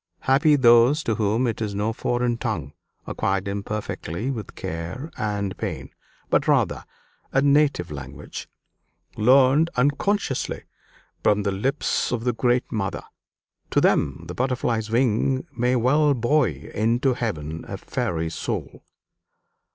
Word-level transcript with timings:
Happy 0.21 0.55
those 0.55 1.03
to 1.03 1.13
whom 1.13 1.45
it 1.45 1.61
is 1.61 1.75
no 1.75 1.93
foreign 1.93 2.35
tongue, 2.35 2.73
acquired 3.05 3.47
imperfectly 3.47 4.31
with 4.31 4.55
care 4.55 5.11
and 5.15 5.55
pain, 5.59 5.91
but 6.31 6.47
rather 6.47 6.85
a 7.31 7.39
native 7.39 7.91
language, 7.91 8.49
learned 9.15 9.69
unconsciously 9.75 10.63
from 11.21 11.43
the 11.43 11.51
lips 11.51 12.11
of 12.11 12.23
the 12.23 12.33
great 12.33 12.71
mother. 12.71 13.03
To 13.69 13.79
them 13.79 14.23
the 14.25 14.33
butterfly's 14.33 14.89
wing 14.89 15.45
may 15.55 15.75
well 15.75 16.15
buoy 16.15 16.73
into 16.73 17.13
heaven 17.13 17.63
a 17.67 17.77
fairy's 17.77 18.33
soul!" 18.33 18.83